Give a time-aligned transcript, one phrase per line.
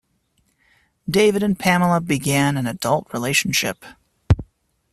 [1.07, 3.85] David and Pamela begin an adult relationship.